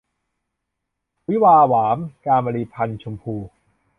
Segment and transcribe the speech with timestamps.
[1.29, 3.35] วิวาห์หวาม- จามรี พรรณชมพู